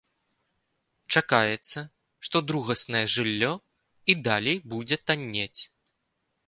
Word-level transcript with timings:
Чакаецца, 1.15 1.79
што 2.29 2.37
другаснае 2.53 3.03
жыллё 3.17 3.53
і 4.13 4.21
далей 4.31 4.57
будзе 4.75 5.03
таннець. 5.11 5.61